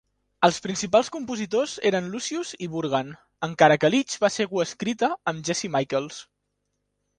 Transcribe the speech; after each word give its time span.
Els 0.45 0.55
principals 0.61 1.11
compositors 1.15 1.75
eren 1.89 2.07
Luscious 2.15 2.55
i 2.69 2.71
Burgan, 2.77 3.13
encara 3.49 3.79
que 3.85 3.93
Leech 3.93 4.17
va 4.27 4.33
ser 4.39 4.49
coescrita 4.57 5.13
amb 5.35 5.47
Jesse 5.51 5.73
Michaels. 5.79 6.21